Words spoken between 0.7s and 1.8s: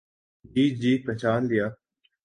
جی پہچان لیا۔